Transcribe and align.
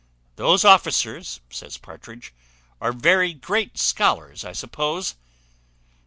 "Those 0.35 0.65
officers," 0.65 1.41
says 1.51 1.77
Partridge, 1.77 2.33
"are 2.81 2.91
very 2.91 3.33
great 3.35 3.77
scholars, 3.77 4.43
I 4.43 4.51
suppose." 4.51 5.13